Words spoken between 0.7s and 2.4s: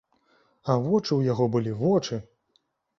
А вочы ў яго былі, вочы!